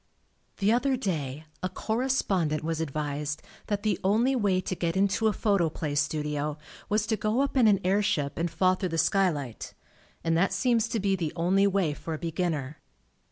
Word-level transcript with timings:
The 0.57 0.71
other 0.73 0.97
day 0.97 1.45
a 1.61 1.69
correspondent 1.69 2.63
was 2.63 2.81
ad 2.81 2.89
vised 2.89 3.43
that 3.67 3.83
the 3.83 3.99
only 4.03 4.35
way 4.35 4.59
to 4.59 4.73
get 4.73 4.97
into 4.97 5.27
a 5.27 5.31
Photoplay 5.31 5.93
studio 5.93 6.57
was 6.89 7.05
to 7.05 7.15
go 7.15 7.41
up 7.41 7.55
in 7.55 7.67
an 7.67 7.79
air 7.83 8.01
ship 8.01 8.39
and 8.39 8.49
fall 8.49 8.73
thru 8.73 8.89
the 8.89 8.97
skylight, 8.97 9.75
and 10.23 10.35
that 10.35 10.53
seems 10.53 10.87
to 10.87 10.99
be 10.99 11.15
the 11.15 11.31
only 11.35 11.67
way 11.67 11.93
for 11.93 12.15
a 12.15 12.17
beginner. 12.17 12.79